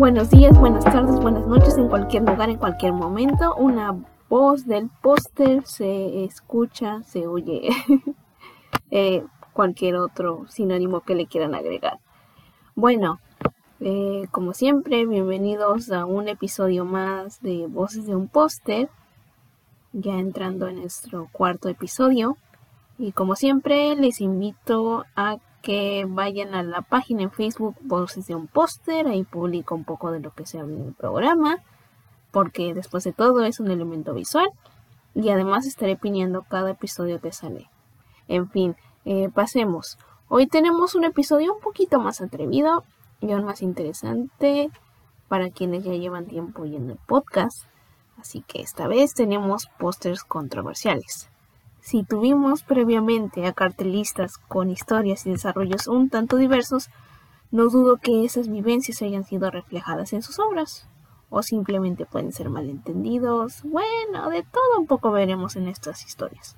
Buenos 0.00 0.30
días, 0.30 0.58
buenas 0.58 0.82
tardes, 0.82 1.20
buenas 1.20 1.46
noches, 1.46 1.76
en 1.76 1.88
cualquier 1.88 2.22
lugar, 2.22 2.48
en 2.48 2.56
cualquier 2.56 2.94
momento. 2.94 3.54
Una 3.56 3.94
voz 4.30 4.66
del 4.66 4.88
póster 5.02 5.66
se 5.66 6.24
escucha, 6.24 7.02
se 7.02 7.26
oye. 7.26 7.68
eh, 8.90 9.22
cualquier 9.52 9.96
otro 9.96 10.46
sinónimo 10.48 11.00
que 11.00 11.14
le 11.14 11.26
quieran 11.26 11.54
agregar. 11.54 11.98
Bueno, 12.74 13.20
eh, 13.80 14.26
como 14.30 14.54
siempre, 14.54 15.04
bienvenidos 15.04 15.92
a 15.92 16.06
un 16.06 16.28
episodio 16.28 16.86
más 16.86 17.42
de 17.42 17.66
Voces 17.66 18.06
de 18.06 18.16
un 18.16 18.26
póster. 18.26 18.88
Ya 19.92 20.14
entrando 20.14 20.68
en 20.68 20.76
nuestro 20.76 21.28
cuarto 21.32 21.68
episodio. 21.68 22.36
Y 22.98 23.12
como 23.12 23.34
siempre, 23.34 23.96
les 23.96 24.20
invito 24.20 25.04
a 25.16 25.38
que 25.62 26.06
vayan 26.08 26.54
a 26.54 26.62
la 26.62 26.82
página 26.82 27.22
en 27.22 27.30
Facebook 27.30 27.76
Voces 27.80 28.26
de 28.26 28.34
un 28.34 28.46
póster, 28.46 29.06
ahí 29.06 29.24
publico 29.24 29.74
un 29.74 29.84
poco 29.84 30.10
de 30.10 30.20
lo 30.20 30.32
que 30.32 30.46
se 30.46 30.58
habla 30.58 30.76
en 30.76 30.86
el 30.86 30.94
programa, 30.94 31.58
porque 32.30 32.72
después 32.74 33.04
de 33.04 33.12
todo 33.12 33.44
es 33.44 33.60
un 33.60 33.70
elemento 33.70 34.14
visual 34.14 34.48
y 35.14 35.28
además 35.30 35.66
estaré 35.66 35.96
pidiendo 35.96 36.42
cada 36.42 36.70
episodio 36.70 37.20
que 37.20 37.32
sale. 37.32 37.68
En 38.28 38.48
fin, 38.48 38.76
eh, 39.04 39.28
pasemos. 39.28 39.98
Hoy 40.28 40.46
tenemos 40.46 40.94
un 40.94 41.04
episodio 41.04 41.54
un 41.54 41.60
poquito 41.60 41.98
más 41.98 42.20
atrevido 42.20 42.84
y 43.20 43.32
aún 43.32 43.44
más 43.44 43.62
interesante 43.62 44.70
para 45.28 45.50
quienes 45.50 45.84
ya 45.84 45.92
llevan 45.92 46.26
tiempo 46.26 46.64
en 46.64 46.90
el 46.90 46.98
podcast, 47.06 47.66
así 48.20 48.42
que 48.46 48.60
esta 48.60 48.86
vez 48.86 49.14
tenemos 49.14 49.68
pósters 49.78 50.24
controversiales. 50.24 51.30
Si 51.80 52.04
tuvimos 52.04 52.62
previamente 52.62 53.46
a 53.46 53.52
cartelistas 53.52 54.36
con 54.36 54.70
historias 54.70 55.26
y 55.26 55.30
desarrollos 55.30 55.86
un 55.86 56.10
tanto 56.10 56.36
diversos, 56.36 56.90
no 57.50 57.68
dudo 57.68 57.96
que 57.96 58.24
esas 58.24 58.48
vivencias 58.48 59.02
hayan 59.02 59.24
sido 59.24 59.50
reflejadas 59.50 60.12
en 60.12 60.22
sus 60.22 60.38
obras, 60.38 60.88
o 61.30 61.42
simplemente 61.42 62.06
pueden 62.06 62.32
ser 62.32 62.50
malentendidos. 62.50 63.62
Bueno, 63.62 64.28
de 64.30 64.42
todo 64.42 64.78
un 64.78 64.86
poco 64.86 65.10
veremos 65.10 65.56
en 65.56 65.68
estas 65.68 66.04
historias. 66.04 66.56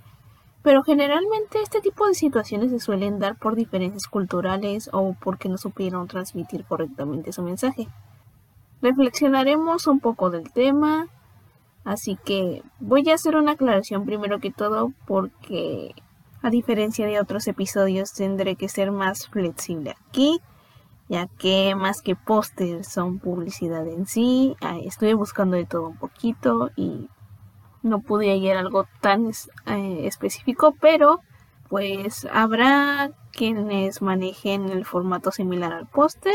Pero 0.63 0.83
generalmente 0.83 1.61
este 1.61 1.81
tipo 1.81 2.07
de 2.07 2.15
situaciones 2.15 2.71
se 2.71 2.81
suelen 2.81 3.19
dar 3.19 3.37
por 3.37 3.55
diferencias 3.55 4.07
culturales 4.07 4.91
o 4.93 5.15
porque 5.21 5.49
no 5.49 5.59
supieron 5.59 6.09
transmitir 6.09 6.65
correctamente 6.65 7.33
su 7.33 7.43
mensaje. 7.43 7.89
Reflexionaremos 8.81 9.87
un 9.87 10.01
poco 10.01 10.31
del 10.31 10.53
tema, 10.53 11.09
Así 11.85 12.17
que 12.25 12.63
voy 12.79 13.09
a 13.11 13.15
hacer 13.15 13.37
una 13.37 13.53
aclaración 13.53 14.05
primero 14.05 14.39
que 14.39 14.53
todo 14.53 14.93
porque 15.07 15.95
a 16.43 16.51
diferencia 16.51 17.07
de 17.07 17.21
otros 17.21 17.47
episodios 17.49 18.13
tendré 18.13 18.57
que 18.57 18.69
ser 18.69 18.93
más 18.93 19.29
flexible 19.29 19.95
aquí, 20.09 20.41
ya 21.09 21.27
que 21.27 21.75
más 21.75 22.03
que 22.03 22.17
póster 22.17 22.85
son 22.85 23.19
publicidad 23.19 23.87
en 23.87 24.07
sí. 24.07 24.57
Estuve 24.85 25.15
buscando 25.15 25.57
de 25.57 25.67
todo 25.67 25.89
un 25.89 25.97
poquito 25.97 26.71
y 26.77 27.09
no 27.83 28.01
pude 28.01 28.31
hallar 28.31 28.57
algo 28.57 28.87
tan 29.01 29.31
eh, 29.67 30.07
específico, 30.07 30.75
pero 30.81 31.21
pues 31.69 32.27
habrá 32.33 33.11
quienes 33.33 34.03
manejen 34.03 34.69
el 34.69 34.85
formato 34.85 35.31
similar 35.31 35.73
al 35.73 35.87
póster, 35.87 36.35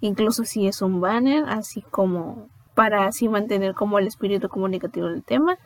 incluso 0.00 0.44
si 0.44 0.66
es 0.66 0.82
un 0.82 1.00
banner, 1.00 1.44
así 1.48 1.82
como 1.82 2.48
para 2.76 3.06
así 3.06 3.26
mantener 3.28 3.74
como 3.74 3.98
el 3.98 4.06
espíritu 4.06 4.50
comunicativo 4.50 5.08
del 5.08 5.24
tema. 5.24 5.58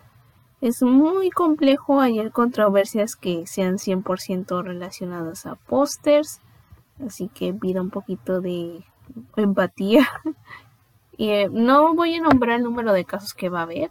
Es 0.61 0.81
muy 0.81 1.31
complejo 1.31 2.01
hallar 2.01 2.31
controversias 2.31 3.17
que 3.17 3.47
sean 3.49 3.79
100% 3.79 4.63
relacionadas 4.63 5.45
a 5.45 5.57
pósters, 5.57 6.41
así 7.05 7.29
que 7.29 7.53
pido 7.53 7.83
un 7.83 7.91
poquito 7.91 8.41
de 8.41 8.85
empatía. 9.37 10.09
y 11.17 11.31
eh, 11.31 11.49
no 11.51 11.95
voy 11.95 12.15
a 12.15 12.21
nombrar 12.21 12.59
el 12.59 12.63
número 12.63 12.93
de 12.93 13.05
casos 13.05 13.35
que 13.35 13.49
va 13.49 13.61
a 13.61 13.65
haber. 13.65 13.91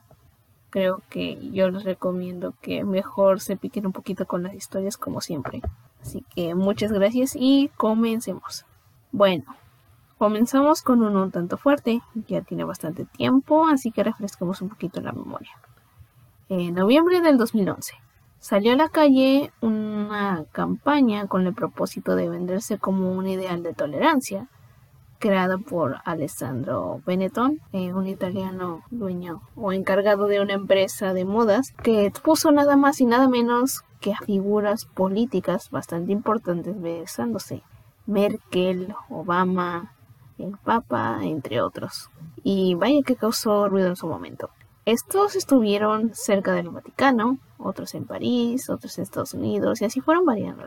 Creo 0.69 1.01
que 1.09 1.49
yo 1.51 1.69
les 1.71 1.83
recomiendo 1.83 2.53
que 2.61 2.85
mejor 2.85 3.41
se 3.41 3.57
piquen 3.57 3.85
un 3.85 3.91
poquito 3.91 4.27
con 4.27 4.43
las 4.43 4.53
historias 4.53 4.95
como 4.95 5.19
siempre. 5.19 5.61
Así 6.01 6.23
que 6.33 6.55
muchas 6.55 6.93
gracias 6.93 7.35
y 7.35 7.69
comencemos. 7.75 8.65
Bueno, 9.11 9.43
Comenzamos 10.19 10.81
con 10.81 11.01
uno 11.01 11.23
un 11.23 11.31
tanto 11.31 11.55
fuerte, 11.55 12.01
ya 12.27 12.41
tiene 12.41 12.65
bastante 12.65 13.05
tiempo, 13.05 13.65
así 13.67 13.89
que 13.89 14.03
refrescamos 14.03 14.61
un 14.61 14.67
poquito 14.67 14.99
la 14.99 15.13
memoria. 15.13 15.51
En 16.49 16.73
noviembre 16.73 17.21
del 17.21 17.37
2011 17.37 17.93
salió 18.37 18.73
a 18.73 18.75
la 18.75 18.89
calle 18.89 19.53
una 19.61 20.43
campaña 20.51 21.27
con 21.27 21.47
el 21.47 21.53
propósito 21.53 22.17
de 22.17 22.27
venderse 22.27 22.77
como 22.77 23.13
un 23.13 23.27
ideal 23.27 23.63
de 23.63 23.73
tolerancia, 23.73 24.49
creada 25.19 25.57
por 25.57 26.01
Alessandro 26.03 27.01
Benetton, 27.05 27.61
eh, 27.71 27.93
un 27.93 28.05
italiano 28.05 28.83
dueño 28.91 29.39
o 29.55 29.71
encargado 29.71 30.27
de 30.27 30.41
una 30.41 30.55
empresa 30.55 31.13
de 31.13 31.23
modas, 31.23 31.71
que 31.81 32.05
expuso 32.05 32.51
nada 32.51 32.75
más 32.75 32.99
y 32.99 33.05
nada 33.05 33.29
menos 33.29 33.85
que 34.01 34.11
a 34.11 34.17
figuras 34.17 34.83
políticas 34.83 35.69
bastante 35.69 36.11
importantes 36.11 36.77
besándose. 36.81 37.63
Merkel, 38.05 38.93
Obama, 39.07 39.93
el 40.43 40.57
Papa, 40.57 41.19
entre 41.23 41.61
otros. 41.61 42.09
Y 42.43 42.75
vaya 42.75 43.01
que 43.05 43.15
causó 43.15 43.67
ruido 43.69 43.87
en 43.89 43.95
su 43.95 44.07
momento. 44.07 44.49
Estos 44.85 45.35
estuvieron 45.35 46.11
cerca 46.15 46.53
del 46.53 46.69
Vaticano, 46.69 47.37
otros 47.57 47.93
en 47.93 48.05
París, 48.05 48.69
otros 48.69 48.97
en 48.97 49.03
Estados 49.03 49.33
Unidos, 49.33 49.81
y 49.81 49.85
así 49.85 50.01
fueron 50.01 50.25
variando. 50.25 50.63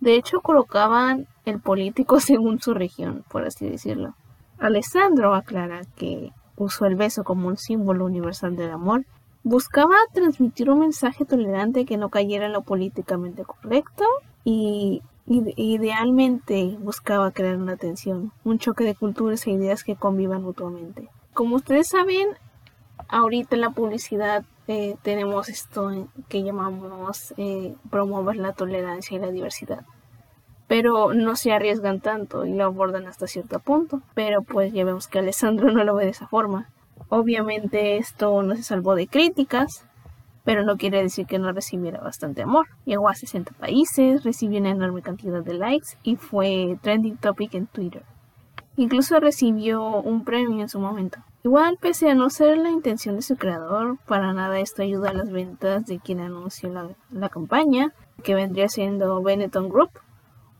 De 0.00 0.14
hecho, 0.14 0.40
colocaban 0.40 1.26
el 1.44 1.60
político 1.60 2.20
según 2.20 2.60
su 2.60 2.74
región, 2.74 3.24
por 3.28 3.44
así 3.44 3.68
decirlo. 3.68 4.14
Alessandro 4.58 5.34
aclara 5.34 5.82
que 5.96 6.32
usó 6.56 6.86
el 6.86 6.94
beso 6.94 7.24
como 7.24 7.48
un 7.48 7.56
símbolo 7.56 8.04
universal 8.04 8.56
del 8.56 8.70
amor. 8.70 9.06
Buscaba 9.42 9.96
transmitir 10.12 10.70
un 10.70 10.80
mensaje 10.80 11.24
tolerante 11.24 11.86
que 11.86 11.96
no 11.96 12.10
cayera 12.10 12.46
en 12.46 12.52
lo 12.52 12.62
políticamente 12.62 13.44
correcto 13.44 14.04
y 14.44 15.02
Idealmente 15.32 16.76
buscaba 16.80 17.30
crear 17.30 17.56
una 17.56 17.76
tensión, 17.76 18.32
un 18.42 18.58
choque 18.58 18.82
de 18.82 18.96
culturas 18.96 19.46
e 19.46 19.52
ideas 19.52 19.84
que 19.84 19.94
convivan 19.94 20.42
mutuamente. 20.42 21.08
Como 21.34 21.54
ustedes 21.54 21.86
saben, 21.86 22.30
ahorita 23.06 23.54
en 23.54 23.60
la 23.60 23.70
publicidad 23.70 24.44
eh, 24.66 24.96
tenemos 25.02 25.48
esto 25.48 26.08
que 26.28 26.42
llamamos 26.42 27.32
eh, 27.36 27.76
promover 27.90 28.38
la 28.38 28.54
tolerancia 28.54 29.16
y 29.16 29.20
la 29.20 29.30
diversidad. 29.30 29.84
Pero 30.66 31.14
no 31.14 31.36
se 31.36 31.52
arriesgan 31.52 32.00
tanto 32.00 32.44
y 32.44 32.52
lo 32.52 32.64
abordan 32.64 33.06
hasta 33.06 33.28
cierto 33.28 33.60
punto. 33.60 34.02
Pero 34.14 34.42
pues 34.42 34.72
ya 34.72 34.84
vemos 34.84 35.06
que 35.06 35.20
Alessandro 35.20 35.70
no 35.72 35.84
lo 35.84 35.94
ve 35.94 36.06
de 36.06 36.10
esa 36.10 36.26
forma. 36.26 36.68
Obviamente 37.08 37.98
esto 37.98 38.42
no 38.42 38.56
se 38.56 38.64
salvó 38.64 38.96
de 38.96 39.06
críticas, 39.06 39.86
pero 40.50 40.64
no 40.64 40.76
quiere 40.76 41.00
decir 41.00 41.26
que 41.26 41.38
no 41.38 41.52
recibiera 41.52 42.00
bastante 42.00 42.42
amor. 42.42 42.66
Llegó 42.84 43.08
a 43.08 43.14
60 43.14 43.52
países, 43.52 44.24
recibió 44.24 44.58
una 44.58 44.70
enorme 44.70 45.00
cantidad 45.00 45.44
de 45.44 45.54
likes 45.54 45.90
y 46.02 46.16
fue 46.16 46.76
trending 46.82 47.18
topic 47.18 47.54
en 47.54 47.68
Twitter. 47.68 48.02
Incluso 48.74 49.20
recibió 49.20 50.00
un 50.00 50.24
premio 50.24 50.60
en 50.60 50.68
su 50.68 50.80
momento. 50.80 51.20
Igual, 51.44 51.78
pese 51.80 52.10
a 52.10 52.16
no 52.16 52.30
ser 52.30 52.58
la 52.58 52.68
intención 52.68 53.14
de 53.14 53.22
su 53.22 53.36
creador, 53.36 53.98
para 54.08 54.32
nada 54.32 54.58
esto 54.58 54.82
ayuda 54.82 55.10
a 55.10 55.14
las 55.14 55.30
ventas 55.30 55.86
de 55.86 56.00
quien 56.00 56.18
anunció 56.18 56.68
la, 56.68 56.88
la 57.12 57.28
campaña, 57.28 57.92
que 58.24 58.34
vendría 58.34 58.68
siendo 58.68 59.22
Benetton 59.22 59.68
Group, 59.68 59.90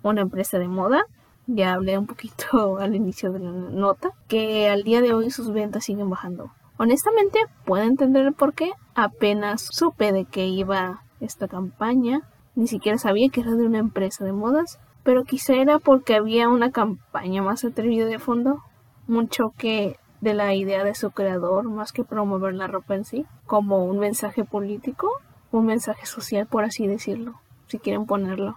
una 0.04 0.20
empresa 0.20 0.60
de 0.60 0.68
moda. 0.68 1.02
Ya 1.48 1.72
hablé 1.72 1.98
un 1.98 2.06
poquito 2.06 2.78
al 2.78 2.94
inicio 2.94 3.32
de 3.32 3.40
la 3.40 3.50
nota, 3.50 4.10
que 4.28 4.68
al 4.68 4.84
día 4.84 5.00
de 5.00 5.14
hoy 5.14 5.32
sus 5.32 5.52
ventas 5.52 5.82
siguen 5.82 6.08
bajando. 6.08 6.52
Honestamente, 6.82 7.40
puedo 7.66 7.84
entender 7.84 8.24
el 8.24 8.32
por 8.32 8.54
qué. 8.54 8.72
Apenas 8.94 9.68
supe 9.70 10.12
de 10.12 10.24
que 10.24 10.46
iba 10.46 11.02
esta 11.20 11.46
campaña. 11.46 12.22
Ni 12.54 12.68
siquiera 12.68 12.96
sabía 12.96 13.28
que 13.28 13.42
era 13.42 13.54
de 13.54 13.66
una 13.66 13.76
empresa 13.76 14.24
de 14.24 14.32
modas. 14.32 14.80
Pero 15.02 15.24
quizá 15.24 15.56
era 15.56 15.78
porque 15.78 16.14
había 16.14 16.48
una 16.48 16.70
campaña 16.70 17.42
más 17.42 17.66
atrevida 17.66 18.06
de 18.06 18.18
fondo. 18.18 18.62
Un 19.08 19.28
choque 19.28 19.98
de 20.22 20.32
la 20.32 20.54
idea 20.54 20.82
de 20.82 20.94
su 20.94 21.10
creador 21.10 21.64
más 21.64 21.92
que 21.92 22.02
promover 22.02 22.54
la 22.54 22.66
ropa 22.66 22.94
en 22.94 23.04
sí. 23.04 23.26
Como 23.44 23.84
un 23.84 23.98
mensaje 23.98 24.44
político. 24.44 25.10
Un 25.52 25.66
mensaje 25.66 26.06
social, 26.06 26.46
por 26.46 26.64
así 26.64 26.86
decirlo. 26.86 27.42
Si 27.66 27.78
quieren 27.78 28.06
ponerlo. 28.06 28.56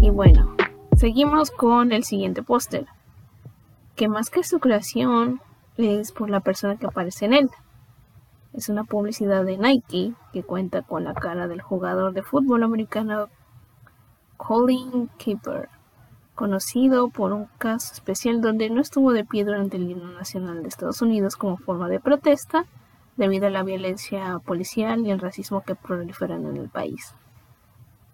Y 0.00 0.08
bueno, 0.08 0.56
seguimos 0.96 1.50
con 1.50 1.92
el 1.92 2.04
siguiente 2.04 2.42
póster 2.42 2.86
que 3.96 4.08
más 4.08 4.30
que 4.30 4.44
su 4.44 4.58
creación 4.58 5.40
es 5.76 6.12
por 6.12 6.30
la 6.30 6.40
persona 6.40 6.76
que 6.76 6.86
aparece 6.86 7.26
en 7.26 7.34
él. 7.34 7.50
Es 8.52 8.68
una 8.68 8.84
publicidad 8.84 9.44
de 9.44 9.56
Nike 9.56 10.14
que 10.32 10.42
cuenta 10.42 10.82
con 10.82 11.04
la 11.04 11.14
cara 11.14 11.48
del 11.48 11.62
jugador 11.62 12.12
de 12.12 12.22
fútbol 12.22 12.62
americano 12.62 13.28
Colin 14.36 15.08
Keeper 15.18 15.68
conocido 16.34 17.08
por 17.08 17.32
un 17.32 17.46
caso 17.58 17.94
especial 17.94 18.40
donde 18.40 18.70
no 18.70 18.80
estuvo 18.80 19.12
de 19.12 19.24
pie 19.24 19.44
durante 19.44 19.76
el 19.76 19.90
himno 19.90 20.12
nacional 20.12 20.62
de 20.62 20.68
Estados 20.68 21.02
Unidos 21.02 21.36
como 21.36 21.56
forma 21.56 21.88
de 21.88 22.00
protesta 22.00 22.66
debido 23.16 23.46
a 23.46 23.50
la 23.50 23.62
violencia 23.62 24.38
policial 24.44 25.06
y 25.06 25.10
el 25.10 25.20
racismo 25.20 25.62
que 25.62 25.74
proliferan 25.74 26.46
en 26.46 26.56
el 26.56 26.68
país. 26.68 27.14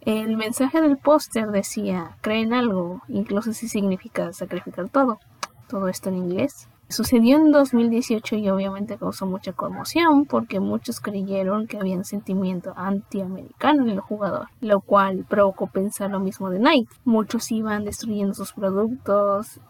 El 0.00 0.36
mensaje 0.36 0.80
del 0.80 0.96
póster 0.96 1.48
decía, 1.48 2.16
creen 2.20 2.52
algo, 2.52 3.02
incluso 3.08 3.52
si 3.52 3.68
significa 3.68 4.32
sacrificar 4.32 4.88
todo. 4.88 5.18
Todo 5.68 5.88
esto 5.88 6.08
en 6.08 6.16
inglés. 6.16 6.68
Sucedió 6.90 7.36
en 7.36 7.52
2018 7.52 8.36
y 8.36 8.48
obviamente 8.48 8.96
causó 8.96 9.26
mucha 9.26 9.52
conmoción 9.52 10.24
porque 10.24 10.58
muchos 10.58 11.00
creyeron 11.00 11.66
que 11.66 11.76
había 11.76 11.96
un 11.96 12.04
sentimiento 12.06 12.72
antiamericano 12.76 13.82
en 13.82 13.90
el 13.90 14.00
jugador, 14.00 14.48
lo 14.62 14.80
cual 14.80 15.26
provocó 15.28 15.66
pensar 15.66 16.10
lo 16.10 16.18
mismo 16.18 16.48
de 16.48 16.60
Nike. 16.60 16.88
Muchos 17.04 17.52
iban 17.52 17.84
destruyendo 17.84 18.32
sus 18.32 18.54
productos 18.54 19.60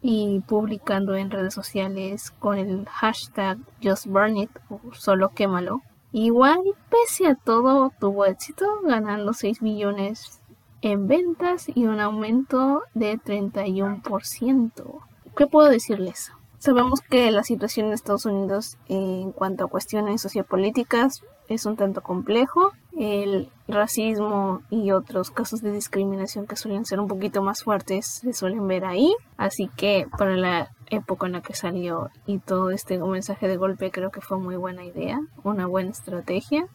y 0.00 0.40
publicando 0.40 1.14
en 1.14 1.30
redes 1.30 1.52
sociales 1.52 2.30
con 2.30 2.56
el 2.56 2.86
hashtag 2.86 3.58
Just 3.82 4.06
Burn 4.06 4.38
It 4.38 4.50
o 4.70 4.80
solo 4.94 5.28
quémalo. 5.28 5.82
Igual, 6.10 6.60
pese 6.88 7.26
a 7.26 7.34
todo, 7.34 7.92
tuvo 8.00 8.24
éxito, 8.24 8.66
ganando 8.82 9.34
6 9.34 9.60
millones 9.60 10.40
en 10.80 11.06
ventas 11.06 11.66
y 11.74 11.84
un 11.84 12.00
aumento 12.00 12.82
de 12.94 13.18
31%. 13.18 15.02
¿Qué 15.36 15.46
puedo 15.46 15.70
decirles? 15.70 16.30
Sabemos 16.58 17.00
que 17.00 17.30
la 17.30 17.42
situación 17.42 17.86
en 17.86 17.94
Estados 17.94 18.26
Unidos 18.26 18.76
en 18.88 19.32
cuanto 19.32 19.64
a 19.64 19.68
cuestiones 19.68 20.20
sociopolíticas 20.20 21.22
es 21.48 21.64
un 21.64 21.76
tanto 21.76 22.02
complejo. 22.02 22.72
El 22.96 23.50
racismo 23.66 24.60
y 24.68 24.92
otros 24.92 25.30
casos 25.30 25.62
de 25.62 25.72
discriminación 25.72 26.46
que 26.46 26.56
suelen 26.56 26.84
ser 26.84 27.00
un 27.00 27.08
poquito 27.08 27.42
más 27.42 27.62
fuertes 27.64 28.06
se 28.06 28.34
suelen 28.34 28.68
ver 28.68 28.84
ahí. 28.84 29.12
Así 29.38 29.70
que 29.74 30.06
para 30.18 30.36
la 30.36 30.70
época 30.90 31.26
en 31.26 31.32
la 31.32 31.40
que 31.40 31.54
salió 31.54 32.10
y 32.26 32.38
todo 32.38 32.70
este 32.70 32.98
mensaje 32.98 33.48
de 33.48 33.56
golpe 33.56 33.90
creo 33.90 34.10
que 34.10 34.20
fue 34.20 34.38
muy 34.38 34.56
buena 34.56 34.84
idea, 34.84 35.18
una 35.44 35.66
buena 35.66 35.90
estrategia. 35.90 36.66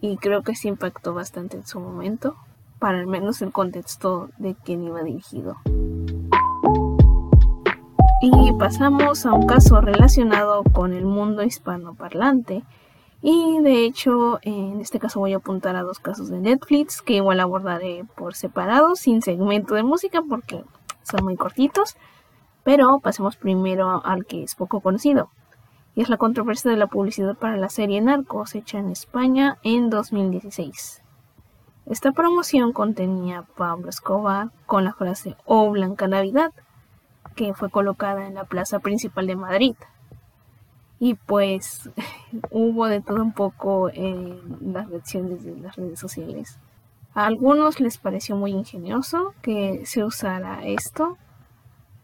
Y 0.00 0.16
creo 0.16 0.42
que 0.42 0.54
se 0.54 0.68
impactó 0.68 1.12
bastante 1.12 1.58
en 1.58 1.66
su 1.66 1.78
momento, 1.78 2.36
para 2.78 2.98
al 2.98 3.06
menos 3.06 3.42
el 3.42 3.52
contexto 3.52 4.30
de 4.38 4.54
quien 4.54 4.82
iba 4.82 5.02
dirigido. 5.02 5.58
Y 8.22 8.52
pasamos 8.58 9.24
a 9.24 9.32
un 9.32 9.46
caso 9.46 9.80
relacionado 9.80 10.62
con 10.62 10.92
el 10.92 11.06
mundo 11.06 11.42
hispanoparlante. 11.42 12.62
Y 13.22 13.60
de 13.62 13.86
hecho, 13.86 14.38
en 14.42 14.82
este 14.82 14.98
caso 14.98 15.20
voy 15.20 15.32
a 15.32 15.38
apuntar 15.38 15.74
a 15.74 15.82
dos 15.82 16.00
casos 16.00 16.28
de 16.28 16.38
Netflix 16.38 17.00
que 17.00 17.14
igual 17.14 17.40
abordaré 17.40 18.04
por 18.16 18.34
separado, 18.34 18.94
sin 18.94 19.22
segmento 19.22 19.74
de 19.74 19.84
música, 19.84 20.20
porque 20.28 20.62
son 21.02 21.24
muy 21.24 21.36
cortitos. 21.36 21.96
Pero 22.62 23.00
pasemos 23.00 23.36
primero 23.36 24.02
al 24.04 24.26
que 24.26 24.42
es 24.42 24.54
poco 24.54 24.80
conocido. 24.80 25.30
Y 25.94 26.02
es 26.02 26.10
la 26.10 26.18
controversia 26.18 26.70
de 26.70 26.76
la 26.76 26.88
publicidad 26.88 27.38
para 27.38 27.56
la 27.56 27.70
serie 27.70 28.02
Narcos, 28.02 28.54
hecha 28.54 28.78
en 28.78 28.90
España 28.90 29.56
en 29.62 29.88
2016. 29.88 31.02
Esta 31.86 32.12
promoción 32.12 32.74
contenía 32.74 33.46
Pablo 33.56 33.88
Escobar 33.88 34.50
con 34.66 34.84
la 34.84 34.92
frase 34.92 35.36
Oh 35.46 35.70
Blanca 35.70 36.06
Navidad 36.06 36.52
que 37.34 37.54
fue 37.54 37.70
colocada 37.70 38.26
en 38.26 38.34
la 38.34 38.44
plaza 38.44 38.78
principal 38.78 39.26
de 39.26 39.36
Madrid. 39.36 39.74
Y 40.98 41.14
pues 41.14 41.90
hubo 42.50 42.86
de 42.86 43.00
todo 43.00 43.22
un 43.22 43.32
poco 43.32 43.90
en 43.92 44.72
las 44.72 44.88
reacciones 44.88 45.44
de 45.44 45.56
las 45.56 45.76
redes 45.76 45.98
sociales. 45.98 46.58
A 47.14 47.26
algunos 47.26 47.80
les 47.80 47.98
pareció 47.98 48.36
muy 48.36 48.52
ingenioso 48.52 49.34
que 49.42 49.84
se 49.84 50.04
usara 50.04 50.64
esto. 50.64 51.18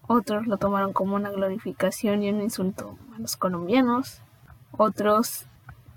Otros 0.08 0.46
lo 0.46 0.56
tomaron 0.56 0.92
como 0.92 1.16
una 1.16 1.30
glorificación 1.30 2.22
y 2.22 2.30
un 2.30 2.40
insulto 2.40 2.96
a 3.14 3.20
los 3.20 3.36
colombianos. 3.36 4.22
Otros 4.72 5.46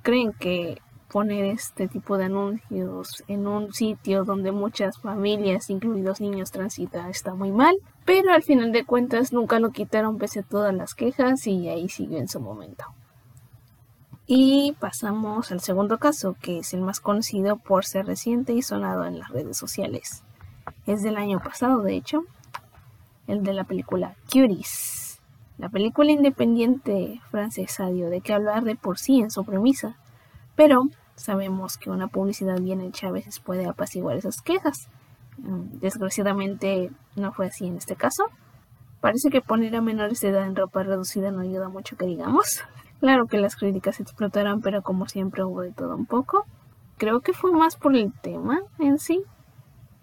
creen 0.04 0.34
que 0.34 0.82
poner 1.10 1.46
este 1.46 1.88
tipo 1.88 2.18
de 2.18 2.26
anuncios 2.26 3.24
en 3.28 3.48
un 3.48 3.74
sitio 3.74 4.24
donde 4.24 4.52
muchas 4.52 5.00
familias, 5.00 5.70
incluidos 5.70 6.22
niños, 6.22 6.52
transitan 6.52 7.10
está 7.10 7.34
muy 7.34 7.52
mal, 7.52 7.76
pero 8.10 8.34
al 8.34 8.42
final 8.42 8.72
de 8.72 8.86
cuentas 8.86 9.34
nunca 9.34 9.60
lo 9.60 9.70
quitaron 9.70 10.18
pese 10.18 10.40
a 10.40 10.44
todas 10.44 10.74
las 10.74 10.96
quejas 10.96 11.46
y 11.46 11.70
ahí 11.70 11.90
siguió 11.90 12.18
en 12.18 12.28
su 12.28 12.40
momento. 12.40 12.86
Y 14.26 14.76
pasamos 14.80 15.52
al 15.52 15.60
segundo 15.60 16.00
caso, 16.00 16.36
que 16.42 16.58
es 16.58 16.74
el 16.74 16.82
más 16.82 17.02
conocido 17.02 17.58
por 17.58 17.86
ser 17.86 18.08
reciente 18.08 18.54
y 18.54 18.64
sonado 18.64 19.06
en 19.06 19.20
las 19.20 19.30
redes 19.30 19.58
sociales. 19.58 20.24
Es 20.88 21.04
del 21.04 21.18
año 21.18 21.40
pasado, 21.40 21.84
de 21.84 21.98
hecho, 21.98 22.24
el 23.28 23.44
de 23.44 23.54
la 23.54 23.66
película 23.66 24.16
Cuties. 24.26 25.22
La 25.60 25.70
película 25.70 26.12
independiente 26.12 27.22
francesa 27.30 27.92
dio 27.92 28.10
de 28.10 28.22
qué 28.22 28.34
hablar 28.34 28.64
de 28.64 28.76
por 28.76 28.98
sí 28.98 29.20
en 29.20 29.30
su 29.30 29.46
premisa, 29.46 29.98
pero 30.56 30.86
sabemos 31.14 31.78
que 31.78 31.92
una 31.92 32.08
publicidad 32.08 32.60
bien 32.60 32.82
hecha 32.82 33.10
a 33.10 33.12
veces 33.12 33.40
puede 33.40 33.68
apaciguar 33.68 34.18
esas 34.18 34.42
quejas. 34.42 34.90
Mm, 35.44 35.80
desgraciadamente 35.80 36.92
no 37.16 37.32
fue 37.32 37.48
así 37.48 37.68
en 37.68 37.78
este 37.78 37.96
caso. 37.96 38.26
Parece 39.02 39.30
que 39.30 39.42
poner 39.42 39.76
a 39.76 39.82
menores 39.82 40.20
de 40.22 40.30
edad 40.30 40.46
en 40.46 40.56
ropa 40.56 40.84
reducida 40.84 41.32
no 41.32 41.42
ayuda 41.42 41.70
mucho 41.70 41.96
que 41.96 42.06
digamos. 42.06 42.62
Claro 43.00 43.28
que 43.28 43.38
las 43.38 43.56
críticas 43.56 44.00
explotarán, 44.02 44.62
pero 44.62 44.82
como 44.82 45.08
siempre 45.08 45.44
hubo 45.44 45.62
de 45.62 45.72
todo 45.72 45.96
un 45.96 46.06
poco. 46.06 46.46
Creo 46.98 47.22
que 47.22 47.32
fue 47.32 47.54
más 47.54 47.78
por 47.78 47.96
el 47.96 48.12
tema 48.12 48.60
en 48.78 49.00
sí. 49.00 49.24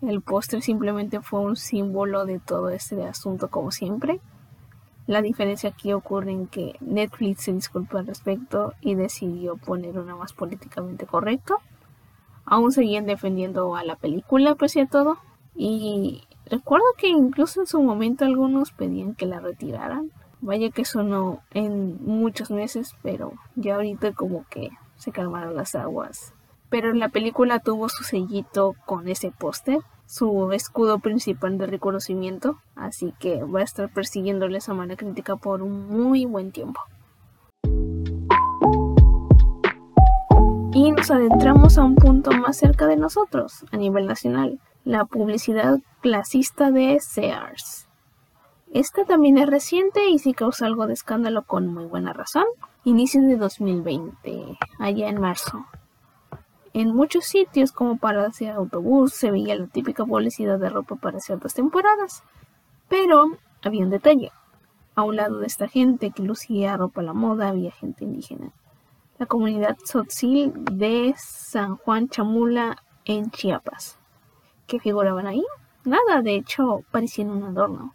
El 0.01 0.23
póster 0.23 0.63
simplemente 0.63 1.21
fue 1.21 1.41
un 1.41 1.57
símbolo 1.57 2.25
de 2.25 2.39
todo 2.39 2.71
este 2.71 3.05
asunto 3.05 3.49
como 3.49 3.71
siempre. 3.71 4.21
La 5.07 5.23
diferencia 5.23 5.71
aquí 5.71 5.93
ocurre 5.93 6.33
en 6.33 6.47
que 6.47 6.77
Netflix 6.81 7.43
se 7.45 7.53
disculpó 7.53 7.99
al 7.99 8.07
respecto 8.07 8.73
y 8.81 8.95
decidió 8.95 9.57
poner 9.57 9.99
una 9.99 10.17
más 10.17 10.33
políticamente 10.33 11.07
correcto. 11.07 11.59
Aún 12.45 12.73
seguían 12.73 13.07
defendiendo 13.07 13.77
a 13.77 13.85
la 13.85 13.97
película, 13.97 14.55
pese 14.55 14.81
a 14.81 14.87
todo. 14.87 15.19
Y 15.57 16.23
recuerdo 16.47 16.85
que 16.99 17.09
incluso 17.09 17.61
en 17.61 17.67
su 17.67 17.83
momento 17.83 18.25
algunos 18.25 18.73
pedían 18.73 19.15
que 19.15 19.27
la 19.27 19.41
retiraran. 19.41 20.11
Vaya 20.41 20.71
que 20.71 20.85
sonó 20.85 21.41
en 21.53 21.99
muchos 22.05 22.51
meses, 22.51 22.95
pero 23.03 23.33
ya 23.55 23.77
ahorita 23.77 24.13
como 24.13 24.45
que 24.51 24.71
se 24.97 25.11
calmaron 25.13 25.57
las 25.57 25.75
aguas. 25.75 26.35
Pero 26.69 26.93
la 26.93 27.09
película 27.09 27.59
tuvo 27.61 27.89
su 27.89 28.05
sellito 28.05 28.75
con 28.85 29.09
ese 29.09 29.31
póster 29.31 29.81
su 30.07 30.53
escudo 30.53 31.01
principal 31.01 31.59
de 31.59 31.67
reconocimiento, 31.67 32.59
así 32.77 33.13
que 33.19 33.43
va 33.43 33.61
a 33.61 33.65
estar 33.65 33.93
persiguiéndole 33.93 34.59
esa 34.59 34.73
mala 34.73 34.97
crítica 34.97 35.37
por 35.37 35.63
un 35.63 35.89
muy 35.89 36.25
buen 36.25 36.53
tiempo. 36.53 36.81
Y 40.73 40.93
nos 40.93 41.11
adentramos 41.11 41.79
a 41.79 41.85
un 41.85 41.97
punto 41.97 42.31
más 42.33 42.57
cerca 42.57 42.87
de 42.87 42.97
nosotros, 42.97 43.65
a 43.73 43.77
nivel 43.77 44.07
nacional, 44.07 44.61
la 44.87 45.05
publicidad 45.05 45.81
clasista 46.01 46.71
de 46.71 47.01
Sears. 47.01 47.89
Esta 48.73 49.05
también 49.05 49.37
es 49.37 49.49
reciente 49.49 50.09
y 50.09 50.21
sí 50.21 50.33
causa 50.33 50.67
algo 50.67 50.87
de 50.87 50.93
escándalo 50.93 51.43
con 51.43 51.67
muy 51.67 51.87
buena 51.87 52.13
razón. 52.13 52.45
Inicio 52.85 53.21
de 53.23 53.37
2020, 53.37 54.57
allá 54.79 55.09
en 55.09 55.21
marzo. 55.21 55.67
En 56.73 56.95
muchos 56.95 57.25
sitios, 57.25 57.73
como 57.73 57.97
para 57.97 58.29
de 58.29 58.49
autobús, 58.49 59.13
se 59.13 59.33
veía 59.33 59.57
la 59.57 59.67
típica 59.67 60.05
publicidad 60.05 60.57
de 60.61 60.69
ropa 60.69 60.95
para 60.95 61.19
ciertas 61.19 61.55
temporadas. 61.55 62.23
Pero 62.89 63.25
había 63.65 63.83
un 63.83 63.91
detalle. 63.91 64.31
A 64.95 65.03
un 65.03 65.17
lado 65.17 65.41
de 65.41 65.49
esta 65.49 65.67
gente 65.67 66.13
que 66.13 66.23
lucía 66.23 66.77
ropa 66.77 67.01
a 67.01 67.05
la 67.05 67.13
moda 67.13 67.49
había 67.49 67.73
gente 67.73 68.05
indígena. 68.05 68.53
La 69.19 69.27
comunidad 69.27 69.77
tzotzil 69.83 70.53
de 70.71 71.13
San 71.19 71.77
Juan 71.77 72.09
Chamula 72.09 72.77
en 73.05 73.33
Chiapas. 73.33 73.99
¿Qué 74.67 74.81
figuraban 74.81 75.27
ahí? 75.27 75.45
Nada, 75.85 76.23
de 76.23 76.35
hecho, 76.35 76.83
parecían 76.91 77.31
un 77.31 77.45
adorno. 77.45 77.95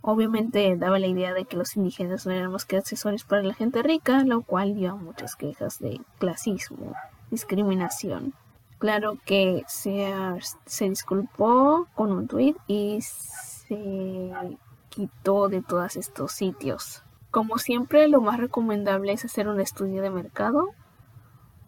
Obviamente 0.00 0.76
daba 0.76 0.98
la 0.98 1.08
idea 1.08 1.34
de 1.34 1.44
que 1.44 1.56
los 1.56 1.76
indígenas 1.76 2.26
no 2.26 2.32
eran 2.32 2.52
más 2.52 2.64
que 2.64 2.76
accesorios 2.76 3.24
para 3.24 3.42
la 3.42 3.54
gente 3.54 3.82
rica, 3.82 4.22
lo 4.24 4.42
cual 4.42 4.74
dio 4.74 4.92
a 4.92 4.96
muchas 4.96 5.36
quejas 5.36 5.78
de 5.78 6.00
clasismo 6.18 6.94
discriminación. 7.30 8.34
Claro 8.78 9.18
que 9.24 9.64
se, 9.68 10.14
se 10.66 10.88
disculpó 10.88 11.88
con 11.94 12.12
un 12.12 12.28
tweet 12.28 12.56
y 12.66 13.00
se 13.00 14.30
quitó 14.90 15.48
de 15.48 15.62
todos 15.62 15.96
estos 15.96 16.32
sitios. 16.32 17.02
Como 17.30 17.58
siempre, 17.58 18.08
lo 18.08 18.20
más 18.20 18.38
recomendable 18.38 19.12
es 19.12 19.24
hacer 19.24 19.48
un 19.48 19.60
estudio 19.60 20.02
de 20.02 20.10
mercado 20.10 20.70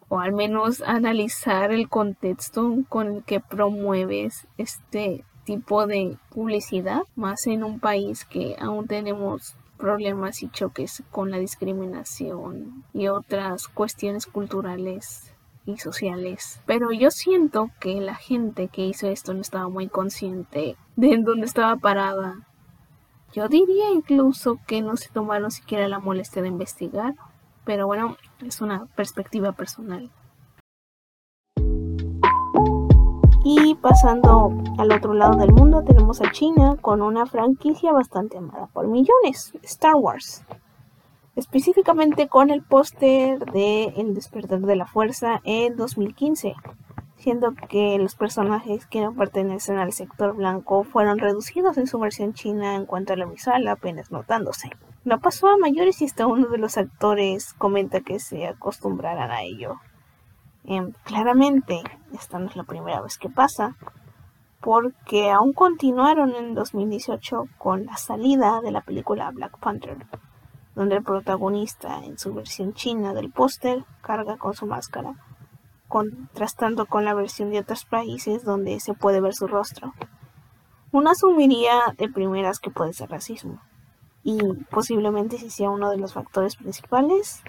o 0.08 0.20
al 0.20 0.32
menos 0.32 0.82
analizar 0.82 1.70
el 1.70 1.88
contexto 1.88 2.74
con 2.88 3.08
el 3.08 3.24
que 3.24 3.40
promueves 3.40 4.46
este 4.56 5.24
tipo 5.44 5.86
de 5.86 6.16
publicidad, 6.30 7.02
más 7.16 7.46
en 7.46 7.64
un 7.64 7.80
país 7.80 8.24
que 8.24 8.56
aún 8.60 8.86
tenemos 8.86 9.56
problemas 9.78 10.42
y 10.42 10.50
choques 10.50 11.02
con 11.10 11.30
la 11.30 11.38
discriminación 11.38 12.84
y 12.92 13.08
otras 13.08 13.68
cuestiones 13.68 14.26
culturales 14.26 15.32
y 15.64 15.78
sociales. 15.78 16.60
Pero 16.66 16.92
yo 16.92 17.10
siento 17.10 17.70
que 17.80 18.00
la 18.00 18.14
gente 18.14 18.68
que 18.68 18.86
hizo 18.86 19.08
esto 19.08 19.32
no 19.32 19.40
estaba 19.40 19.68
muy 19.68 19.88
consciente 19.88 20.76
de 20.96 21.12
en 21.12 21.24
dónde 21.24 21.46
estaba 21.46 21.76
parada. 21.76 22.46
Yo 23.32 23.48
diría 23.48 23.90
incluso 23.90 24.58
que 24.66 24.82
no 24.82 24.96
se 24.96 25.10
tomaron 25.10 25.50
siquiera 25.50 25.86
la 25.88 25.98
molestia 25.98 26.42
de 26.42 26.48
investigar. 26.48 27.14
Pero 27.68 27.86
bueno, 27.86 28.16
es 28.42 28.62
una 28.62 28.86
perspectiva 28.96 29.52
personal. 29.52 30.10
Y 33.44 33.74
pasando 33.74 34.54
al 34.78 34.90
otro 34.90 35.12
lado 35.12 35.36
del 35.36 35.52
mundo 35.52 35.84
tenemos 35.84 36.22
a 36.22 36.32
China 36.32 36.78
con 36.80 37.02
una 37.02 37.26
franquicia 37.26 37.92
bastante 37.92 38.38
amada 38.38 38.68
por 38.72 38.86
millones, 38.88 39.52
Star 39.64 39.96
Wars. 39.96 40.46
Específicamente 41.36 42.26
con 42.26 42.48
el 42.48 42.62
póster 42.62 43.38
de 43.52 43.92
El 43.98 44.14
despertar 44.14 44.60
de 44.60 44.76
la 44.76 44.86
fuerza 44.86 45.42
en 45.44 45.76
2015, 45.76 46.54
siendo 47.18 47.52
que 47.52 47.98
los 47.98 48.14
personajes 48.14 48.86
que 48.86 49.02
no 49.02 49.12
pertenecen 49.12 49.76
al 49.76 49.92
sector 49.92 50.34
blanco 50.34 50.84
fueron 50.84 51.18
reducidos 51.18 51.76
en 51.76 51.86
su 51.86 51.98
versión 51.98 52.32
china 52.32 52.76
en 52.76 52.86
cuanto 52.86 53.12
a 53.12 53.16
la 53.16 53.26
visual 53.26 53.68
apenas 53.68 54.10
notándose. 54.10 54.70
No 55.08 55.20
pasó 55.20 55.48
a 55.48 55.56
mayores 55.56 56.02
y 56.02 56.04
hasta 56.04 56.26
uno 56.26 56.48
de 56.48 56.58
los 56.58 56.76
actores 56.76 57.54
comenta 57.54 58.02
que 58.02 58.20
se 58.20 58.46
acostumbrarán 58.46 59.30
a 59.30 59.40
ello. 59.40 59.80
Em, 60.64 60.92
claramente, 61.04 61.80
esta 62.12 62.38
no 62.38 62.48
es 62.48 62.56
la 62.56 62.64
primera 62.64 63.00
vez 63.00 63.16
que 63.16 63.30
pasa, 63.30 63.74
porque 64.60 65.30
aún 65.30 65.54
continuaron 65.54 66.34
en 66.34 66.54
2018 66.54 67.46
con 67.56 67.86
la 67.86 67.96
salida 67.96 68.60
de 68.60 68.70
la 68.70 68.82
película 68.82 69.30
Black 69.30 69.58
Panther, 69.58 69.96
donde 70.74 70.96
el 70.96 71.02
protagonista 71.02 72.04
en 72.04 72.18
su 72.18 72.34
versión 72.34 72.74
china 72.74 73.14
del 73.14 73.32
póster 73.32 73.86
carga 74.02 74.36
con 74.36 74.52
su 74.52 74.66
máscara, 74.66 75.14
contrastando 75.88 76.84
con 76.84 77.06
la 77.06 77.14
versión 77.14 77.48
de 77.48 77.60
otros 77.60 77.86
países 77.86 78.44
donde 78.44 78.78
se 78.78 78.92
puede 78.92 79.22
ver 79.22 79.34
su 79.34 79.46
rostro. 79.46 79.94
Uno 80.92 81.08
asumiría 81.08 81.94
de 81.96 82.10
primeras 82.10 82.58
que 82.58 82.68
puede 82.68 82.92
ser 82.92 83.08
racismo, 83.08 83.62
y 84.22 84.38
posiblemente 84.70 85.38
si 85.38 85.50
sea 85.50 85.70
uno 85.70 85.90
de 85.90 85.98
los 85.98 86.14
factores 86.14 86.56
principales, 86.56 87.42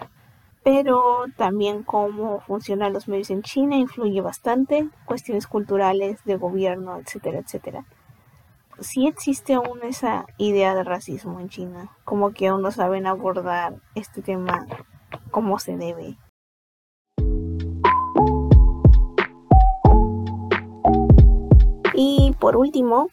pero 0.62 1.24
también 1.36 1.82
cómo 1.82 2.40
funcionan 2.40 2.92
los 2.92 3.08
medios 3.08 3.30
en 3.30 3.42
China 3.42 3.76
influye 3.76 4.20
bastante, 4.20 4.88
cuestiones 5.06 5.46
culturales, 5.46 6.22
de 6.24 6.36
gobierno, 6.36 6.98
etcétera, 6.98 7.38
etcétera. 7.38 7.84
Sí 8.78 9.06
existe 9.06 9.54
aún 9.54 9.80
esa 9.82 10.26
idea 10.38 10.74
de 10.74 10.84
racismo 10.84 11.40
en 11.40 11.48
China, 11.48 11.90
como 12.04 12.32
que 12.32 12.48
aún 12.48 12.62
no 12.62 12.70
saben 12.70 13.06
abordar 13.06 13.74
este 13.94 14.22
tema 14.22 14.66
como 15.30 15.58
se 15.58 15.76
debe. 15.76 16.16
Y 21.94 22.34
por 22.38 22.56
último, 22.56 23.08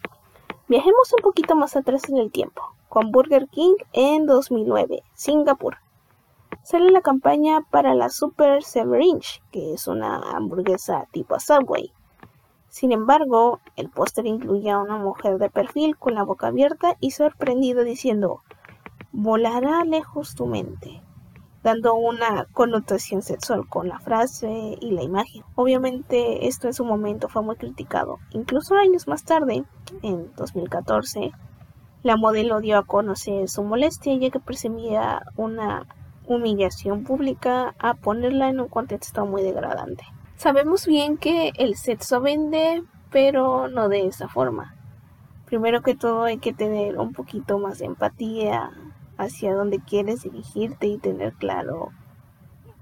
viajemos 0.69 1.11
un 1.13 1.21
poquito 1.21 1.55
más 1.55 1.75
atrás 1.75 2.07
en 2.09 2.17
el 2.17 2.31
tiempo, 2.31 2.61
con 2.97 3.11
Burger 3.11 3.47
King 3.49 3.75
en 3.93 4.25
2009, 4.25 5.03
Singapur 5.13 5.77
sale 6.63 6.89
la 6.89 7.01
campaña 7.01 7.61
para 7.69 7.93
la 7.93 8.09
Super 8.09 8.63
7 8.63 8.89
Inch, 9.03 9.43
que 9.51 9.75
es 9.75 9.87
una 9.87 10.17
hamburguesa 10.35 11.05
tipo 11.11 11.39
Subway. 11.39 11.93
Sin 12.69 12.91
embargo, 12.91 13.59
el 13.75 13.91
póster 13.91 14.25
incluye 14.25 14.71
a 14.71 14.79
una 14.79 14.97
mujer 14.97 15.37
de 15.37 15.51
perfil 15.51 15.95
con 15.95 16.15
la 16.15 16.23
boca 16.23 16.47
abierta 16.47 16.97
y 16.99 17.11
sorprendida 17.11 17.83
diciendo 17.83 18.41
volará 19.11 19.83
lejos 19.83 20.33
tu 20.33 20.47
mente, 20.47 21.03
dando 21.61 21.93
una 21.93 22.47
connotación 22.51 23.21
sexual 23.21 23.69
con 23.69 23.89
la 23.89 23.99
frase 23.99 24.75
y 24.81 24.89
la 24.89 25.03
imagen. 25.03 25.43
Obviamente 25.53 26.47
esto 26.47 26.65
en 26.65 26.73
su 26.73 26.83
momento 26.83 27.29
fue 27.29 27.43
muy 27.43 27.57
criticado. 27.57 28.17
Incluso 28.31 28.73
años 28.73 29.07
más 29.07 29.23
tarde, 29.23 29.65
en 30.01 30.33
2014, 30.35 31.31
la 32.03 32.17
modelo 32.17 32.61
dio 32.61 32.77
a 32.77 32.85
conocer 32.85 33.49
su 33.49 33.63
molestia 33.63 34.15
ya 34.15 34.29
que 34.29 34.39
percibía 34.39 35.23
una 35.35 35.85
humillación 36.25 37.03
pública 37.03 37.73
a 37.79 37.93
ponerla 37.93 38.49
en 38.49 38.59
un 38.59 38.67
contexto 38.67 39.25
muy 39.25 39.41
degradante. 39.43 40.03
Sabemos 40.35 40.85
bien 40.85 41.17
que 41.17 41.51
el 41.57 41.75
sexo 41.75 42.21
vende, 42.21 42.83
pero 43.09 43.67
no 43.67 43.89
de 43.89 44.05
esa 44.05 44.27
forma. 44.27 44.75
Primero 45.45 45.81
que 45.81 45.95
todo 45.95 46.23
hay 46.23 46.37
que 46.37 46.53
tener 46.53 46.99
un 46.99 47.13
poquito 47.13 47.57
más 47.57 47.79
de 47.79 47.85
empatía 47.85 48.71
hacia 49.17 49.55
donde 49.55 49.79
quieres 49.79 50.23
dirigirte 50.23 50.87
y 50.87 50.97
tener 50.97 51.33
claro 51.33 51.89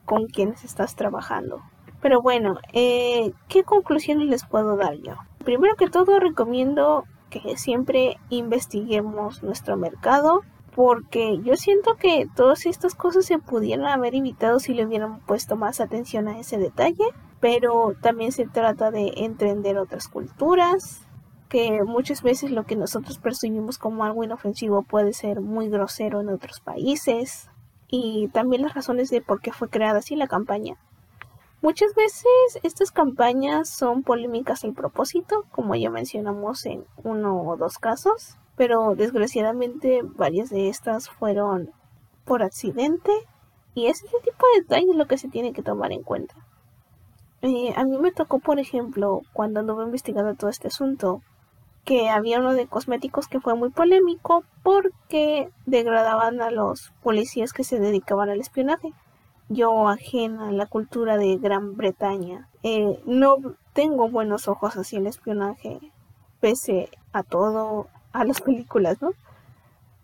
con 0.04 0.28
quiénes 0.28 0.64
estás 0.64 0.96
trabajando. 0.96 1.62
Pero 2.02 2.22
bueno, 2.22 2.58
eh, 2.74 3.32
¿qué 3.48 3.64
conclusiones 3.64 4.28
les 4.28 4.46
puedo 4.46 4.76
dar 4.76 4.96
yo? 4.96 5.16
Primero 5.44 5.76
que 5.76 5.90
todo 5.90 6.20
recomiendo 6.20 7.06
siempre 7.56 8.18
investiguemos 8.30 9.44
nuestro 9.44 9.78
mercado 9.78 10.42
porque 10.76 11.40
yo 11.42 11.56
siento 11.56 11.96
que 11.96 12.28
todas 12.36 12.66
estas 12.66 12.96
cosas 12.96 13.26
se 13.26 13.40
pudieran 13.40 13.86
haber 13.86 14.14
evitado 14.14 14.60
si 14.60 14.74
le 14.74 14.86
hubieran 14.86 15.22
puesto 15.22 15.56
más 15.56 15.80
atención 15.80 16.28
a 16.28 16.38
ese 16.38 16.58
detalle, 16.58 17.06
pero 17.40 17.94
también 18.02 18.34
se 18.34 18.46
trata 18.46 18.92
de 18.92 19.14
entender 19.16 19.78
otras 19.78 20.10
culturas, 20.10 21.02
que 21.48 21.82
muchas 21.84 22.24
veces 22.24 22.52
lo 22.52 22.66
que 22.66 22.76
nosotros 22.76 23.20
percibimos 23.20 23.78
como 23.78 24.04
algo 24.04 24.26
inofensivo 24.26 24.84
puede 24.84 25.14
ser 25.14 25.40
muy 25.40 25.70
grosero 25.70 26.20
en 26.20 26.28
otros 26.28 26.60
países, 26.60 27.50
y 27.88 28.28
también 28.34 28.64
las 28.64 28.74
razones 28.74 29.10
de 29.10 29.22
por 29.22 29.40
qué 29.40 29.54
fue 29.54 29.70
creada 29.70 30.00
así 30.00 30.18
la 30.18 30.28
campaña. 30.28 30.76
Muchas 31.66 31.96
veces 31.96 32.28
estas 32.62 32.92
campañas 32.92 33.68
son 33.68 34.04
polémicas 34.04 34.64
al 34.64 34.74
propósito, 34.74 35.46
como 35.50 35.74
ya 35.74 35.90
mencionamos 35.90 36.64
en 36.68 36.86
uno 37.04 37.42
o 37.42 37.58
dos 37.58 37.80
casos, 37.80 38.38
pero 38.56 38.94
desgraciadamente 38.94 40.02
varias 40.04 40.52
de 40.52 40.70
estas 40.70 41.10
fueron 41.10 41.72
por 42.24 42.44
accidente 42.44 43.12
y 43.74 43.88
ese 43.88 44.06
es 44.06 44.14
el 44.14 44.22
tipo 44.22 44.46
de 44.54 44.62
detalles 44.62 44.96
lo 44.96 45.08
que 45.08 45.18
se 45.18 45.28
tiene 45.28 45.54
que 45.54 45.64
tomar 45.64 45.92
en 45.92 46.04
cuenta. 46.04 46.36
Eh, 47.42 47.74
a 47.76 47.84
mí 47.84 47.98
me 47.98 48.12
tocó, 48.12 48.38
por 48.38 48.60
ejemplo, 48.60 49.22
cuando 49.34 49.60
anduve 49.60 49.86
investigando 49.86 50.36
todo 50.36 50.52
este 50.52 50.68
asunto, 50.68 51.24
que 51.84 52.10
había 52.10 52.42
uno 52.42 52.54
de 52.54 52.68
cosméticos 52.68 53.28
que 53.28 53.40
fue 53.40 53.56
muy 53.56 53.72
polémico 53.72 54.44
porque 54.62 55.50
degradaban 55.66 56.42
a 56.42 56.52
los 56.52 56.94
policías 57.02 57.54
que 57.54 57.64
se 57.64 57.80
dedicaban 57.80 58.30
al 58.30 58.40
espionaje. 58.40 58.94
Yo, 59.48 59.88
ajena 59.88 60.50
a 60.50 60.52
la 60.52 60.66
cultura 60.66 61.18
de 61.18 61.38
Gran 61.38 61.76
Bretaña, 61.76 62.50
eh, 62.64 63.00
no 63.06 63.38
tengo 63.74 64.10
buenos 64.10 64.48
ojos 64.48 64.76
hacia 64.76 65.00
el 65.00 65.08
espionaje, 65.08 65.80
pese 66.40 66.90
a 67.14 67.24
todo 67.24 67.88
a 68.12 68.26
las 68.26 68.42
películas, 68.42 69.02
¿no? 69.02 69.12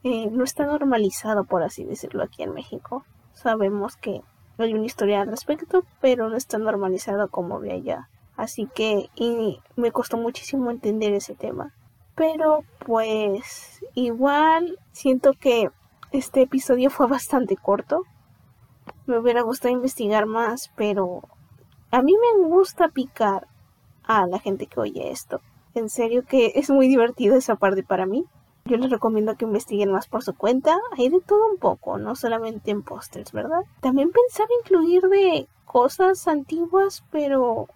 Eh, 0.04 0.30
no 0.32 0.44
está 0.44 0.66
normalizado, 0.66 1.44
por 1.44 1.64
así 1.64 1.84
decirlo, 1.84 2.24
aquí 2.24 2.44
en 2.44 2.54
México. 2.54 3.06
Sabemos 3.34 3.96
que 3.96 4.22
hay 4.58 4.74
una 4.74 4.86
historia 4.86 5.22
al 5.22 5.28
respecto, 5.28 5.84
pero 6.02 6.30
no 6.30 6.36
está 6.36 6.58
normalizado 6.58 7.30
como 7.30 7.60
ve 7.60 7.72
allá. 7.72 8.10
Así 8.36 8.68
que 8.68 9.10
y 9.16 9.60
me 9.76 9.92
costó 9.92 10.18
muchísimo 10.18 10.72
entender 10.72 11.14
ese 11.14 11.36
tema. 11.36 11.74
Pero 12.16 12.64
pues 12.86 13.80
igual 13.94 14.78
siento 14.92 15.34
que 15.34 15.70
este 16.12 16.42
episodio 16.42 16.90
fue 16.90 17.08
bastante 17.08 17.56
corto. 17.56 18.04
Me 19.06 19.18
hubiera 19.18 19.42
gustado 19.42 19.74
investigar 19.74 20.26
más, 20.26 20.72
pero 20.76 21.22
a 21.92 22.02
mí 22.02 22.14
me 22.14 22.48
gusta 22.48 22.90
picar 22.90 23.48
a 24.04 24.26
la 24.28 24.40
gente 24.40 24.68
que 24.68 24.80
oye 24.80 25.12
esto. 25.12 25.42
En 25.74 25.90
serio 25.90 26.24
que 26.26 26.54
es 26.56 26.70
muy 26.70 26.88
divertido 26.88 27.36
esa 27.36 27.56
parte 27.56 27.84
para 27.84 28.06
mí. 28.06 28.26
Yo 28.66 28.78
les 28.78 28.92
recomiendo 28.92 29.36
que 29.36 29.46
investiguen 29.46 29.92
más 29.92 30.08
por 30.08 30.24
su 30.24 30.36
cuenta. 30.36 30.78
Hay 30.98 31.10
de 31.10 31.20
todo 31.22 31.50
un 31.50 31.58
poco, 31.58 31.98
no 31.98 32.16
solamente 32.16 32.72
en 32.72 32.84
pósters, 32.84 33.32
¿verdad? 33.32 33.62
También 33.80 34.12
pensaba 34.12 34.50
incluir 34.64 35.02
de 35.04 35.48
cosas 35.66 36.28
antiguas, 36.28 37.04
pero 37.12 37.68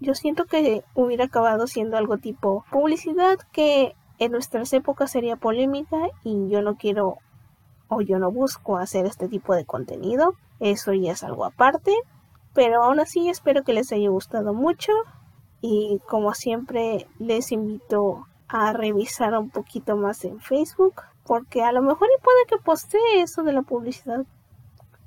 yo 0.00 0.14
siento 0.14 0.44
que 0.44 0.84
hubiera 0.94 1.24
acabado 1.24 1.66
siendo 1.66 1.96
algo 1.96 2.18
tipo 2.18 2.64
publicidad 2.70 3.38
que 3.52 3.96
en 4.18 4.32
nuestras 4.32 4.72
épocas 4.72 5.10
sería 5.10 5.36
polémica 5.36 5.98
y 6.22 6.48
yo 6.48 6.62
no 6.62 6.76
quiero 6.76 7.18
o 7.94 8.00
yo 8.00 8.18
no 8.18 8.30
busco 8.30 8.76
hacer 8.76 9.06
este 9.06 9.28
tipo 9.28 9.54
de 9.54 9.64
contenido. 9.64 10.34
Eso 10.60 10.92
ya 10.92 11.12
es 11.12 11.22
algo 11.22 11.44
aparte. 11.44 11.94
Pero 12.52 12.82
aún 12.84 13.00
así 13.00 13.28
espero 13.28 13.64
que 13.64 13.72
les 13.72 13.92
haya 13.92 14.08
gustado 14.08 14.54
mucho 14.54 14.92
y 15.60 16.00
como 16.08 16.34
siempre 16.34 17.08
les 17.18 17.52
invito 17.52 18.26
a 18.48 18.72
revisar 18.72 19.36
un 19.38 19.50
poquito 19.50 19.96
más 19.96 20.24
en 20.24 20.40
Facebook 20.40 21.02
porque 21.26 21.62
a 21.62 21.72
lo 21.72 21.80
mejor 21.80 22.08
y 22.16 22.22
puede 22.22 22.44
que 22.46 22.58
postee 22.58 23.22
eso 23.22 23.42
de 23.42 23.52
la 23.52 23.62
publicidad 23.62 24.26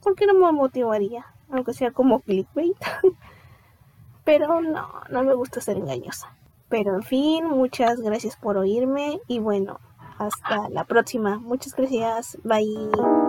porque 0.01 0.25
no 0.25 0.33
me 0.33 0.51
motivaría 0.51 1.27
aunque 1.51 1.73
sea 1.73 1.91
como 1.91 2.21
clickbait 2.21 2.75
pero 4.25 4.61
no, 4.61 4.89
no 5.11 5.23
me 5.23 5.35
gusta 5.35 5.61
ser 5.61 5.77
engañosa 5.77 6.35
pero 6.69 6.95
en 6.95 7.03
fin, 7.03 7.45
muchas 7.45 8.01
gracias 8.01 8.35
por 8.35 8.57
oírme 8.57 9.21
y 9.27 9.39
bueno, 9.39 9.79
hasta 10.17 10.69
la 10.69 10.83
próxima. 10.85 11.39
Muchas 11.39 11.73
gracias. 11.75 12.37
Bye. 12.43 13.26